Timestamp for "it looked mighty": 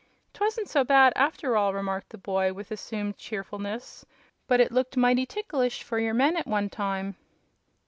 4.59-5.27